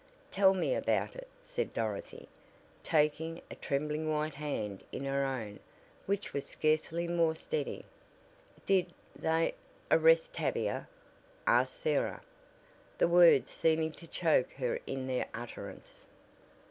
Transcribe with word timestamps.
"Tell 0.31 0.55
me 0.55 0.73
about 0.73 1.15
it," 1.15 1.27
said 1.43 1.75
Dorothy, 1.75 2.27
taking 2.83 3.39
a 3.51 3.55
trembling 3.55 4.09
white 4.11 4.33
hand 4.33 4.83
in 4.91 5.05
her 5.05 5.23
own, 5.23 5.59
which 6.07 6.33
was 6.33 6.43
scarcely 6.43 7.07
more 7.07 7.35
steady. 7.35 7.85
"Did 8.65 8.93
they 9.15 9.53
arrest 9.91 10.33
Tavia?" 10.33 10.87
asked 11.45 11.79
Sarah, 11.81 12.23
the 12.97 13.07
words 13.07 13.51
seeming 13.51 13.91
to 13.91 14.07
choke 14.07 14.51
her 14.53 14.79
in 14.87 15.05
their 15.05 15.27
utterance. 15.35 16.03